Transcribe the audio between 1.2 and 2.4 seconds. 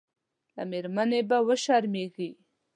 به وشرمېږي.